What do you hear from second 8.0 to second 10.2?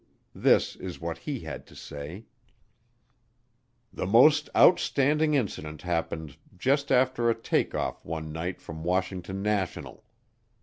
one night from Washington National.